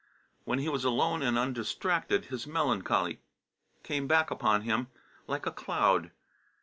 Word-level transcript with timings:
When 0.45 0.57
he 0.57 0.67
was 0.67 0.83
alone 0.83 1.21
and 1.21 1.37
undistracted, 1.37 2.25
his 2.25 2.47
melancholy 2.47 3.21
came 3.83 4.07
back 4.07 4.31
upon 4.31 4.61
him 4.63 4.87
like 5.27 5.45
a 5.45 5.51
cloud. 5.51 6.09